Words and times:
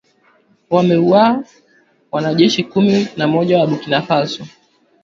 wamewaua 0.69 1.43
wanajeshi 2.11 2.63
kumi 2.63 3.07
na 3.17 3.27
moja 3.27 3.59
wa 3.59 3.67
Burkina 3.67 4.01
Faso 4.01 4.43